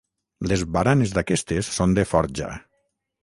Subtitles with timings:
[0.51, 2.49] Les baranes d'aquestes són de forja.